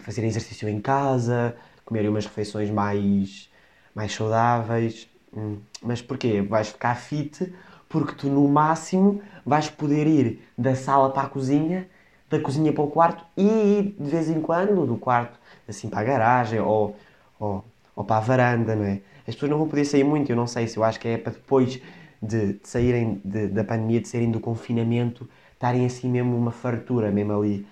Fazer 0.00 0.24
exercício 0.24 0.68
em 0.68 0.80
casa, 0.80 1.56
comerem 1.84 2.10
umas 2.10 2.26
refeições 2.26 2.70
mais, 2.70 3.48
mais 3.94 4.12
saudáveis. 4.12 5.08
Hum, 5.34 5.58
mas 5.82 6.02
porquê? 6.02 6.42
Vais 6.42 6.68
ficar 6.68 6.94
fit 6.96 7.52
porque 7.90 8.14
tu 8.14 8.28
no 8.28 8.48
máximo 8.48 9.20
vais 9.44 9.68
poder 9.68 10.06
ir 10.06 10.48
da 10.56 10.76
sala 10.76 11.10
para 11.10 11.24
a 11.24 11.28
cozinha, 11.28 11.88
da 12.30 12.40
cozinha 12.40 12.72
para 12.72 12.84
o 12.84 12.86
quarto 12.86 13.24
e 13.36 13.94
de 13.98 14.08
vez 14.08 14.30
em 14.30 14.40
quando 14.40 14.86
do 14.86 14.96
quarto 14.96 15.38
assim 15.68 15.90
para 15.90 16.00
a 16.00 16.04
garagem 16.04 16.60
ou, 16.60 16.96
ou, 17.38 17.64
ou 17.94 18.04
para 18.04 18.16
a 18.18 18.20
varanda, 18.20 18.76
não 18.76 18.84
é? 18.84 19.00
As 19.26 19.34
pessoas 19.34 19.50
não 19.50 19.58
vão 19.58 19.68
poder 19.68 19.84
sair 19.84 20.04
muito, 20.04 20.30
eu 20.30 20.36
não 20.36 20.46
sei 20.46 20.68
se 20.68 20.76
eu 20.76 20.84
acho 20.84 21.00
que 21.00 21.08
é 21.08 21.18
para 21.18 21.32
depois 21.32 21.80
de, 22.22 22.52
de 22.54 22.60
saírem 22.62 23.20
de, 23.24 23.48
da 23.48 23.64
pandemia, 23.64 24.00
de 24.00 24.08
saírem 24.08 24.30
do 24.30 24.38
confinamento, 24.38 25.28
estarem 25.52 25.84
assim 25.84 26.08
mesmo 26.08 26.36
uma 26.36 26.52
fartura, 26.52 27.10
mesmo 27.10 27.32
ali, 27.32 27.66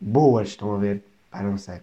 boas, 0.00 0.48
estão 0.48 0.72
a 0.72 0.78
ver? 0.78 1.02
Pá, 1.30 1.42
não 1.42 1.58
sei. 1.58 1.80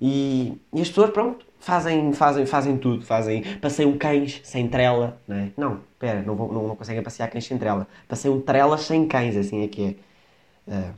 E, 0.00 0.60
e 0.72 0.80
as 0.80 0.88
pessoas, 0.88 1.10
pronto, 1.10 1.46
fazem, 1.58 2.12
fazem, 2.12 2.46
fazem 2.46 2.76
tudo, 2.76 3.04
fazem, 3.04 3.42
passeiam 3.58 3.96
cães 3.96 4.40
sem 4.44 4.68
trela, 4.68 5.20
não 5.26 5.36
é? 5.36 5.50
Não, 5.56 5.80
pera, 5.98 6.22
não, 6.22 6.34
vou, 6.34 6.52
não, 6.52 6.68
não 6.68 6.76
conseguem 6.76 7.02
passear 7.02 7.28
cães 7.28 7.44
sem 7.44 7.58
trela. 7.58 7.86
Passeiam 8.08 8.40
trelas 8.40 8.82
sem 8.82 9.06
cães, 9.06 9.36
assim 9.36 9.64
é 9.64 9.68
que 9.68 9.96
é. 10.68 10.70
Uh, 10.72 10.94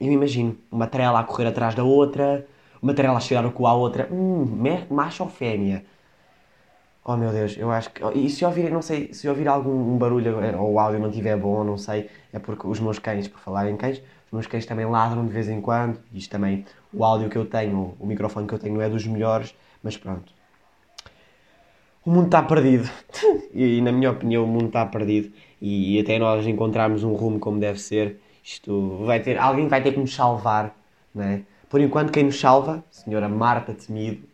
eu 0.00 0.12
imagino, 0.12 0.56
uma 0.70 0.86
trela 0.86 1.20
a 1.20 1.24
correr 1.24 1.46
atrás 1.46 1.74
da 1.74 1.84
outra, 1.84 2.46
uma 2.82 2.92
trela 2.94 3.16
a 3.16 3.20
chegar 3.20 3.48
com 3.52 3.66
a 3.66 3.74
outra, 3.74 4.08
hum, 4.12 4.44
macho 4.90 5.22
ou 5.22 5.28
fêmea? 5.28 5.84
Oh 7.06 7.16
meu 7.16 7.30
Deus, 7.32 7.56
eu 7.58 7.70
acho 7.70 7.90
que. 7.90 8.02
E 8.14 8.30
se 8.30 8.44
ouvir, 8.44 8.70
não 8.70 8.80
sei, 8.80 9.12
se 9.12 9.28
ouvir 9.28 9.46
algum 9.46 9.96
barulho 9.98 10.38
ou 10.58 10.72
o 10.72 10.78
áudio 10.78 10.98
não 10.98 11.10
estiver 11.10 11.36
bom, 11.36 11.62
não 11.62 11.76
sei, 11.76 12.08
é 12.32 12.38
porque 12.38 12.66
os 12.66 12.80
meus 12.80 12.98
cães, 12.98 13.28
por 13.28 13.38
falar 13.40 13.70
em 13.70 13.76
cães, 13.76 13.98
os 13.98 14.32
meus 14.32 14.46
cães 14.46 14.64
também 14.64 14.86
ladram 14.86 15.26
de 15.26 15.32
vez 15.32 15.48
em 15.48 15.60
quando. 15.60 15.98
Isto 16.14 16.30
também, 16.30 16.64
o 16.92 17.04
áudio 17.04 17.28
que 17.28 17.36
eu 17.36 17.44
tenho, 17.44 17.94
o 18.00 18.06
microfone 18.06 18.46
que 18.46 18.54
eu 18.54 18.58
tenho 18.58 18.74
não 18.74 18.82
é 18.82 18.88
dos 18.88 19.06
melhores, 19.06 19.54
mas 19.84 19.96
pronto. 19.98 20.32
O 22.04 22.10
mundo 22.10 22.26
está 22.26 22.42
perdido. 22.42 22.90
e 23.54 23.80
na 23.82 23.92
minha 23.92 24.10
opinião, 24.10 24.44
o 24.44 24.46
mundo 24.46 24.66
está 24.66 24.84
perdido. 24.86 25.32
E, 25.60 25.96
e 25.96 26.00
até 26.00 26.18
nós 26.18 26.46
encontrarmos 26.46 27.04
um 27.04 27.12
rumo 27.12 27.38
como 27.38 27.60
deve 27.60 27.78
ser, 27.78 28.18
isto 28.42 29.04
vai 29.04 29.20
ter. 29.20 29.38
Alguém 29.38 29.68
vai 29.68 29.82
ter 29.82 29.92
que 29.92 30.00
nos 30.00 30.14
salvar, 30.14 30.74
não 31.14 31.22
é? 31.22 31.42
Por 31.68 31.80
enquanto, 31.80 32.12
quem 32.12 32.24
nos 32.24 32.38
salva, 32.38 32.84
senhora 32.90 33.28
Marta 33.28 33.74
Temido, 33.74 34.26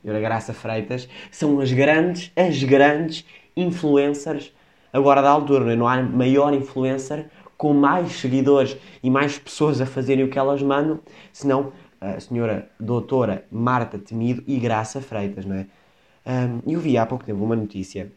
Senhora 0.00 0.20
Graça 0.20 0.52
Freitas, 0.52 1.08
são 1.30 1.60
as 1.60 1.72
grandes, 1.72 2.30
as 2.36 2.62
grandes 2.62 3.24
influencers 3.56 4.52
agora 4.92 5.20
da 5.20 5.30
altura. 5.30 5.72
É? 5.72 5.76
Não 5.76 5.88
há 5.88 6.02
maior 6.02 6.52
influencer 6.52 7.26
com 7.56 7.72
mais 7.72 8.12
seguidores 8.12 8.76
e 9.02 9.10
mais 9.10 9.38
pessoas 9.38 9.80
a 9.80 9.86
fazerem 9.86 10.24
o 10.24 10.28
que 10.28 10.38
elas 10.38 10.62
mandam, 10.62 11.00
senão 11.32 11.72
a 12.10 12.20
senhora 12.20 12.68
doutora 12.78 13.44
Marta 13.50 13.98
Temido 13.98 14.42
e 14.46 14.58
Graça 14.58 15.00
Freitas, 15.00 15.44
não 15.44 15.56
é? 15.56 15.66
Eu 16.66 16.80
vi 16.80 16.96
há 16.96 17.04
pouco 17.04 17.24
tempo 17.24 17.42
uma 17.42 17.56
notícia 17.56 18.10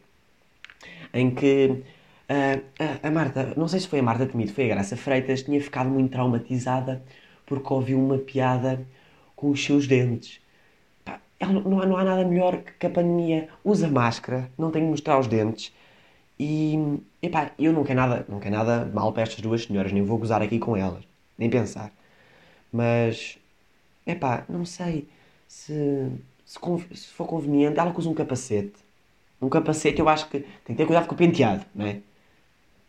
em 1.13 1.31
que 1.31 1.83
uh, 2.29 2.99
a 3.03 3.11
Marta, 3.11 3.53
não 3.57 3.67
sei 3.67 3.79
se 3.79 3.87
foi 3.87 3.99
a 3.99 4.03
Marta 4.03 4.25
Temido, 4.25 4.53
foi 4.53 4.65
a 4.65 4.75
Graça 4.75 4.95
Freitas, 4.95 5.43
tinha 5.43 5.61
ficado 5.61 5.89
muito 5.89 6.11
traumatizada 6.11 7.03
porque 7.45 7.73
ouviu 7.73 7.99
uma 7.99 8.17
piada 8.17 8.85
com 9.35 9.49
os 9.49 9.63
seus 9.63 9.87
dentes 9.87 10.39
não, 11.39 11.81
há, 11.81 11.85
não 11.85 11.97
há 11.97 12.03
nada 12.03 12.25
melhor 12.25 12.61
que 12.79 12.85
a 12.85 12.89
pandemia. 12.89 13.49
Usa 13.63 13.87
máscara, 13.87 14.49
não 14.57 14.71
tem 14.71 14.83
que 14.83 14.89
mostrar 14.89 15.19
os 15.19 15.27
dentes. 15.27 15.73
E, 16.39 16.99
epá, 17.21 17.51
eu 17.57 17.73
não 17.73 17.83
quero 17.83 17.99
nada, 17.99 18.25
não 18.29 18.39
quero 18.39 18.55
nada 18.55 18.85
mal 18.93 19.11
para 19.13 19.23
estas 19.23 19.41
duas 19.41 19.63
senhoras, 19.63 19.91
nem 19.91 20.03
vou 20.03 20.17
gozar 20.17 20.41
aqui 20.41 20.59
com 20.59 20.75
elas, 20.75 21.03
nem 21.37 21.49
pensar. 21.49 21.91
Mas, 22.71 23.37
epá, 24.07 24.45
não 24.49 24.65
sei 24.65 25.07
se, 25.47 26.11
se, 26.45 26.59
se 26.93 27.07
for 27.07 27.27
conveniente, 27.27 27.79
ela 27.79 27.93
usa 27.95 28.09
um 28.09 28.13
capacete. 28.13 28.75
Um 29.41 29.49
capacete 29.49 29.99
eu 29.99 30.09
acho 30.09 30.27
que 30.29 30.39
tem 30.39 30.75
que 30.75 30.75
ter 30.75 30.85
cuidado 30.85 31.07
com 31.07 31.13
o 31.13 31.17
penteado, 31.17 31.65
não 31.75 31.85
é? 31.85 32.01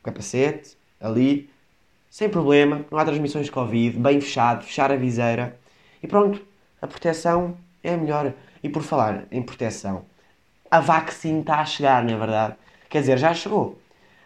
capacete, 0.02 0.76
ali, 1.00 1.50
sem 2.10 2.28
problema, 2.28 2.84
não 2.90 2.98
há 2.98 3.04
transmissões 3.04 3.46
de 3.46 3.52
Covid, 3.52 3.98
bem 3.98 4.20
fechado, 4.20 4.64
fechar 4.64 4.90
a 4.90 4.96
viseira 4.96 5.58
e 6.02 6.06
pronto, 6.06 6.40
a 6.80 6.86
proteção 6.86 7.56
é 7.82 7.96
melhor. 7.96 8.32
E 8.62 8.68
por 8.68 8.82
falar 8.82 9.24
em 9.30 9.42
proteção, 9.42 10.04
a 10.70 10.80
vacina 10.80 11.40
está 11.40 11.60
a 11.60 11.64
chegar, 11.64 12.02
não 12.02 12.14
é 12.14 12.18
verdade? 12.18 12.56
Quer 12.88 13.00
dizer, 13.00 13.18
já 13.18 13.32
chegou. 13.34 13.78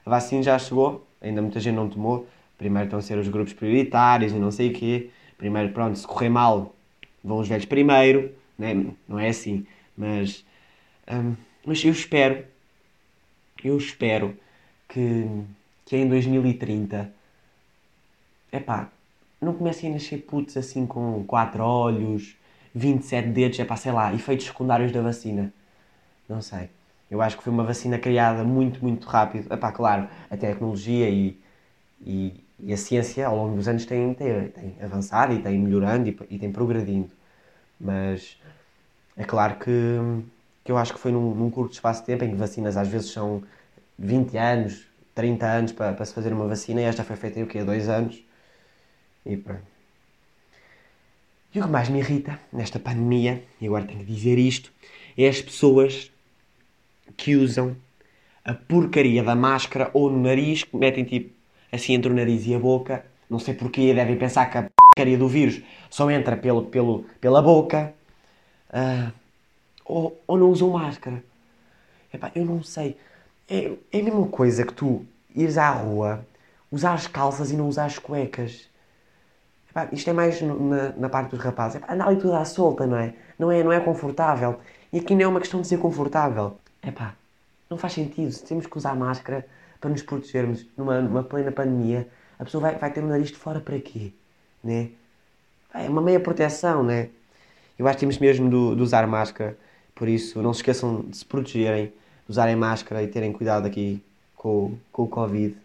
A 0.07 0.11
vacina 0.11 0.43
já 0.43 0.59
chegou, 0.59 1.07
ainda 1.21 1.43
muita 1.43 1.61
gente 1.61 1.75
não 1.75 1.89
tomou. 1.89 2.27
Primeiro 2.57 2.87
estão 2.87 2.99
a 2.99 3.03
ser 3.03 3.19
os 3.19 3.29
grupos 3.29 3.53
prioritários 3.53 4.33
e 4.33 4.37
não 4.37 4.51
sei 4.51 4.71
o 4.71 4.73
quê. 4.73 5.11
Primeiro, 5.37 5.73
pronto, 5.73 5.99
se 5.99 6.07
correr 6.07 6.29
mal, 6.29 6.75
vão 7.23 7.39
os 7.39 7.49
velhos 7.49 7.65
primeiro. 7.65 8.33
Né? 8.59 8.75
Não 9.09 9.19
é 9.19 9.29
assim. 9.29 9.67
Mas, 9.97 10.45
hum, 11.11 11.35
mas 11.65 11.85
eu 11.85 11.93
espero, 11.93 12.45
eu 13.65 13.77
espero 13.77 14.37
que, 14.89 15.27
que 15.87 15.97
em 15.97 16.09
2030, 16.09 17.13
epá, 18.53 18.91
não 19.41 19.55
comecem 19.55 19.91
a 19.91 19.95
nascer 19.95 20.19
putos 20.19 20.57
assim 20.57 20.87
com 20.87 21.25
quatro 21.25 21.63
olhos, 21.63 22.37
27 22.75 23.29
dedos, 23.29 23.59
é 23.59 23.65
pá, 23.65 23.77
sei 23.77 23.93
lá, 23.93 24.13
efeitos 24.15 24.47
secundários 24.47 24.93
da 24.93 25.03
vacina. 25.03 25.53
Não 26.29 26.41
sei. 26.41 26.71
Eu 27.11 27.21
acho 27.21 27.37
que 27.37 27.43
foi 27.45 27.53
uma 27.53 27.65
vacina 27.65 27.99
criada 27.99 28.45
muito, 28.45 28.83
muito 28.83 29.07
rápido. 29.07 29.53
Epá, 29.53 29.71
claro, 29.73 30.09
a 30.31 30.37
tecnologia 30.37 31.11
e, 31.11 31.39
e, 32.01 32.42
e, 32.63 32.73
a 32.73 32.77
ciência 32.77 33.27
ao 33.27 33.37
longo 33.37 33.57
dos 33.57 33.69
anos 33.69 33.85
tem, 33.85 34.15
tem, 34.15 34.49
tem 34.49 34.77
avançado 34.83 35.33
e 35.35 35.43
tem 35.43 35.59
melhorando 35.59 36.09
e, 36.09 36.17
e 36.31 36.39
tem 36.39 36.51
progredindo. 36.53 37.11
Mas 37.81 38.39
é 39.17 39.25
claro 39.25 39.57
que, 39.57 39.99
que 40.65 40.71
eu 40.71 40.79
acho 40.79 40.95
que 40.95 41.01
foi 41.01 41.13
num, 41.13 41.35
num, 41.35 41.51
curto 41.51 41.73
espaço 41.73 42.01
de 42.01 42.07
tempo 42.07 42.25
em 42.25 42.31
que 42.31 42.37
vacinas 42.37 42.77
às 42.77 42.89
vezes 42.89 43.11
são 43.11 43.43
20 43.99 44.37
anos, 44.37 44.87
30 45.15 45.47
anos 45.47 45.73
para, 45.73 45.93
para 45.93 46.05
se 46.05 46.15
fazer 46.15 46.33
uma 46.33 46.47
vacina 46.47 46.81
e 46.81 46.85
esta 46.85 47.05
foi 47.05 47.17
feita 47.17 47.41
em 47.41 47.43
o 47.43 47.47
quê? 47.47 47.65
Dois 47.65 47.89
anos. 47.89 48.23
E 49.27 49.37
pronto. 49.37 49.73
E 51.55 51.61
o 51.61 51.65
que 51.65 51.69
mais 51.69 51.89
me 51.89 51.99
irrita 51.99 52.41
nesta 52.51 52.79
pandemia, 52.79 53.43
e 53.61 53.67
agora 53.67 53.85
tenho 53.85 54.01
que 54.01 54.07
dizer 54.07 54.39
isto, 54.39 54.73
é 55.19 55.29
as 55.29 55.43
pessoas 55.43 56.11
que 57.17 57.37
usam 57.37 57.77
a 58.43 58.55
porcaria 58.55 59.23
da 59.23 59.35
máscara 59.35 59.91
ou 59.93 60.11
no 60.11 60.21
nariz, 60.23 60.65
que 60.65 60.75
metem 60.77 61.05
tipo 61.05 61.42
assim 61.73 61.95
entre 61.95 62.13
o 62.13 62.15
nariz 62.15 62.47
e 62.47 62.55
a 62.55 62.59
boca. 62.59 63.05
Não 63.29 63.39
sei 63.39 63.55
porquê, 63.55 63.95
devem 63.95 64.17
pensar 64.17 64.47
que 64.47 64.59
a 64.59 64.69
porcaria 64.77 65.17
do 65.17 65.27
vírus 65.27 65.63
só 65.89 66.11
entra 66.11 66.37
pelo, 66.37 66.67
pelo, 66.67 67.05
pela 67.21 67.41
boca. 67.41 67.95
Uh, 68.69 69.11
ou, 69.85 70.21
ou 70.27 70.39
não 70.39 70.51
usam 70.51 70.71
máscara. 70.71 71.25
Epá, 72.13 72.31
eu 72.35 72.45
não 72.45 72.63
sei. 72.63 72.97
É, 73.49 73.73
é 73.91 74.01
a 74.01 74.03
mesma 74.03 74.27
coisa 74.29 74.65
que 74.65 74.75
tu 74.75 75.05
ires 75.35 75.57
à 75.57 75.71
rua, 75.71 76.27
usar 76.71 76.93
as 76.93 77.07
calças 77.07 77.51
e 77.51 77.57
não 77.57 77.69
usar 77.69 77.87
as 77.87 77.99
cuecas. 77.99 78.69
Epá, 79.71 79.89
isto 79.93 80.11
é 80.11 80.13
mais 80.13 80.41
na, 80.43 80.91
na 80.91 81.09
parte 81.09 81.31
dos 81.31 81.41
rapazes. 81.41 81.77
Epá, 81.77 81.95
anda 81.95 82.05
ali 82.05 82.17
tudo 82.17 82.35
à 82.35 82.45
solta, 82.45 82.87
não 82.87 82.99
é? 82.99 83.15
Não 83.39 83.51
é, 83.51 83.63
não 83.65 83.73
é 83.73 83.81
confortável. 83.81 84.61
E 84.93 84.99
aqui 84.99 85.15
não 85.15 85.23
é 85.23 85.29
uma 85.29 85.41
questão 85.41 85.63
de 85.63 85.69
ser 85.69 85.79
confortável. 85.79 86.59
Epá, 86.83 87.15
não 87.71 87.79
faz 87.79 87.95
sentido. 87.95 88.31
Se 88.31 88.45
temos 88.45 88.67
que 88.67 88.77
usar 88.77 88.95
máscara 88.95 89.47
para 89.83 89.91
nos 89.91 90.03
protegermos 90.03 90.65
numa, 90.77 91.01
numa 91.01 91.25
plena 91.25 91.51
pandemia, 91.51 92.09
a 92.39 92.45
pessoa 92.45 92.63
vai, 92.63 92.77
vai 92.77 92.93
ter 92.93 93.03
o 93.03 93.09
nariz 93.09 93.31
de 93.31 93.37
fora 93.37 93.61
para 93.61 93.79
quê? 93.81 94.13
Né? 94.63 94.91
É 95.75 95.89
uma 95.89 96.01
meia 96.01 96.21
proteção, 96.21 96.85
né? 96.85 97.11
Eu 97.77 97.87
acho 97.89 97.97
que 97.97 98.01
temos 98.01 98.19
mesmo 98.19 98.49
de, 98.49 98.77
de 98.77 98.83
usar 98.83 99.07
máscara. 99.09 99.59
Por 99.95 100.09
isso, 100.09 100.41
não 100.41 100.55
se 100.55 100.61
esqueçam 100.61 101.03
de 101.03 101.17
se 101.17 101.25
protegerem, 101.25 101.87
de 101.87 102.31
usarem 102.31 102.55
máscara 102.55 103.03
e 103.03 103.09
terem 103.09 103.33
cuidado 103.33 103.67
aqui 103.67 104.03
com, 104.37 104.79
com 104.93 105.03
o 105.03 105.09
Covid. 105.09 105.57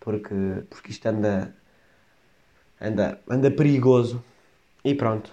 Porque, 0.00 0.34
porque 0.68 0.90
isto 0.90 1.06
anda 1.06 1.54
anda, 2.80 3.20
anda 3.28 3.50
perigoso. 3.50 4.22
E 4.84 4.94
pronto. 4.94 5.30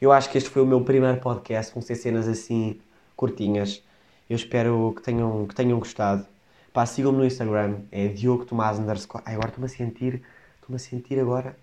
Eu 0.00 0.12
acho 0.12 0.30
que 0.30 0.38
este 0.38 0.48
foi 0.48 0.62
o 0.62 0.66
meu 0.66 0.82
primeiro 0.82 1.20
podcast. 1.20 1.74
Vão 1.74 1.82
ser 1.82 1.96
cenas 1.96 2.28
assim 2.28 2.80
curtinhas. 3.16 3.82
Eu 4.28 4.36
espero 4.36 4.94
que 4.96 5.02
tenham, 5.02 5.46
que 5.46 5.54
tenham 5.54 5.78
gostado. 5.78 6.26
Pá, 6.72 6.86
sigam-me 6.86 7.18
no 7.18 7.24
Instagram. 7.26 7.80
É 7.90 8.08
Diogo 8.08 8.44
Tomás 8.44 8.78
underscore. 8.78 9.24
Ai, 9.26 9.34
agora 9.34 9.48
estou-me 9.48 9.66
a 9.66 9.68
sentir. 9.68 10.22
Estou-me 10.56 10.76
a 10.76 10.78
sentir 10.78 11.18
agora. 11.18 11.56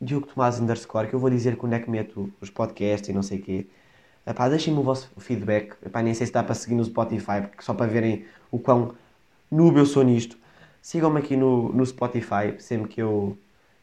Diogo 0.00 0.26
Tomás 0.26 0.58
underscore. 0.58 1.08
Que 1.08 1.14
eu 1.14 1.20
vou 1.20 1.28
dizer 1.28 1.56
quando 1.56 1.74
é 1.74 1.78
que 1.78 1.90
meto 1.90 2.32
os 2.40 2.48
podcasts 2.50 3.08
e 3.08 3.12
não 3.12 3.22
sei 3.22 3.38
o 3.38 3.42
quê. 3.42 3.66
Epá, 4.26 4.48
deixem-me 4.48 4.78
o 4.80 4.82
vosso 4.82 5.10
feedback. 5.18 5.74
Epá, 5.84 6.02
nem 6.02 6.14
sei 6.14 6.26
se 6.26 6.32
dá 6.32 6.42
para 6.42 6.54
seguir 6.54 6.74
no 6.74 6.84
Spotify, 6.84 7.42
porque 7.42 7.62
só 7.62 7.74
para 7.74 7.86
verem 7.86 8.24
o 8.50 8.58
quão 8.58 8.94
noob 9.50 9.78
eu 9.78 9.86
sou 9.86 10.02
nisto. 10.02 10.38
Sigam-me 10.82 11.18
aqui 11.18 11.36
no, 11.36 11.72
no 11.72 11.84
Spotify, 11.84 12.54
sempre 12.58 12.88
que 12.88 13.02
eu, 13.02 13.36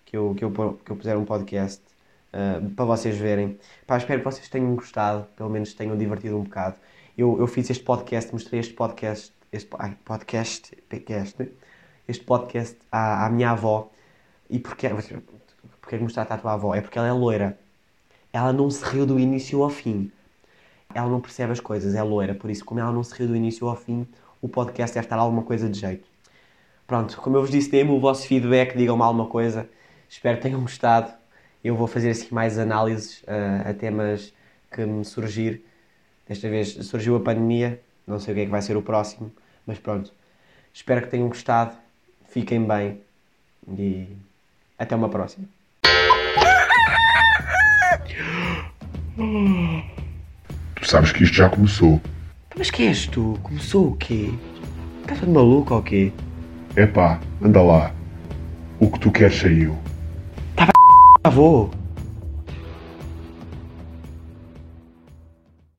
que 0.06 0.18
eu, 0.18 0.34
que 0.36 0.44
eu, 0.44 0.80
que 0.84 0.92
eu 0.92 0.96
puser 0.96 1.18
um 1.18 1.26
podcast 1.26 1.84
uh, 2.34 2.70
para 2.72 2.86
vocês 2.86 3.18
verem. 3.18 3.60
Pá, 3.86 3.98
espero 3.98 4.20
que 4.20 4.26
vocês 4.26 4.50
tenham 4.50 4.76
gostado, 4.76 5.28
pelo 5.36 5.50
menos 5.50 5.74
tenham 5.74 5.98
divertido 5.98 6.38
um 6.38 6.44
bocado. 6.44 6.76
Eu, 7.18 7.38
eu 7.40 7.48
fiz 7.48 7.70
este 7.70 7.84
podcast, 7.84 8.32
mostrei 8.32 8.60
este 8.60 8.74
podcast, 8.74 9.34
este 9.52 9.70
podcast, 10.04 10.76
podcast, 10.90 11.52
este 12.08 12.24
podcast 12.24 12.78
à, 12.92 13.26
à 13.26 13.30
minha 13.30 13.52
avó. 13.52 13.90
E 14.50 14.60
porquê, 14.60 14.90
porquê 15.82 15.98
mostraste 15.98 16.34
à 16.34 16.38
tua 16.38 16.54
avó? 16.54 16.74
É 16.76 16.82
porque 16.82 16.98
ela 16.98 17.08
é 17.08 17.12
loira. 17.12 17.58
Ela 18.32 18.54
não 18.54 18.70
se 18.70 18.84
riu 18.86 19.06
do 19.06 19.20
início 19.20 19.62
ao 19.64 19.70
fim. 19.70 20.12
Ela 20.94 21.10
não 21.10 21.22
percebe 21.22 21.52
as 21.52 21.60
coisas, 21.60 21.96
é 21.96 22.04
loira. 22.04 22.34
Por 22.34 22.50
isso, 22.50 22.64
como 22.64 22.80
ela 22.80 22.92
não 22.92 23.04
se 23.04 23.14
riu 23.14 23.28
do 23.28 23.36
início 23.36 23.68
ao 23.68 23.76
fim, 23.76 24.08
o 24.42 24.48
podcast 24.48 24.94
deve 24.94 25.06
estar 25.06 25.18
alguma 25.18 25.44
coisa 25.44 25.70
de 25.70 25.80
jeito. 25.80 26.08
Pronto, 26.86 27.18
como 27.22 27.36
eu 27.36 27.42
vos 27.42 27.52
disse, 27.52 27.70
deem-me 27.70 27.92
o 27.92 28.00
vosso 28.00 28.28
feedback, 28.28 28.78
digam-me 28.78 29.04
alguma 29.04 29.28
coisa. 29.28 29.70
Espero 30.08 30.38
que 30.38 30.44
tenham 30.44 30.62
gostado. 30.62 31.14
Eu 31.64 31.76
vou 31.76 31.88
fazer 31.88 32.12
assim 32.12 32.28
mais 32.34 32.58
análises 32.58 33.22
uh, 33.24 33.70
a 33.70 33.74
temas 33.74 34.34
que 34.72 34.86
me 34.86 35.04
surgir. 35.04 35.64
Desta 36.28 36.50
vez 36.50 36.70
surgiu 36.86 37.16
a 37.16 37.20
pandemia, 37.20 37.82
não 38.08 38.20
sei 38.20 38.32
o 38.32 38.36
que 38.36 38.42
é 38.42 38.46
que 38.46 38.52
vai 38.52 38.62
ser 38.62 38.78
o 38.78 38.82
próximo, 38.82 39.32
mas 39.66 39.78
pronto. 39.78 40.14
Espero 40.74 41.02
que 41.02 41.10
tenham 41.10 41.28
gostado. 41.28 41.76
Fiquem 42.30 42.66
bem 42.66 43.02
e 43.68 44.08
até 44.80 44.96
uma 44.96 45.10
próxima. 45.10 45.46
Tu 50.76 50.88
sabes 50.88 51.12
que 51.12 51.24
isto 51.24 51.36
já 51.36 51.50
começou. 51.50 52.00
Mas 52.56 52.72
que 52.72 52.88
és 52.88 53.08
tu? 53.08 53.38
Começou 53.44 53.90
o 53.90 53.98
quê? 53.98 54.32
Estás 55.02 55.20
todo 55.20 55.32
maluco 55.32 55.74
ou 55.74 55.84
quê? 55.84 56.14
Epá, 56.76 57.20
anda 57.42 57.62
lá. 57.62 57.92
O 58.80 58.90
que 58.90 59.00
tu 59.00 59.12
queres 59.12 59.36
saiu. 59.36 59.78
Avô! 61.24 61.70